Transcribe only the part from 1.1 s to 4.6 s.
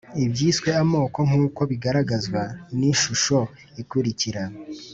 nkuko bigaragazwa nishusho ikurikira